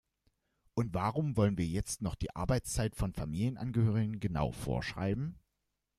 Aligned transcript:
Und 0.73 0.95
warum 0.95 1.37
wollen 1.37 1.59
wir 1.59 1.65
jetzt 1.67 2.01
noch 2.01 2.15
die 2.15 2.35
Arbeitszeit 2.35 2.95
von 2.95 3.13
Familienangehörigen 3.13 4.19
genau 4.19 4.51
vorschreiben? 4.51 5.37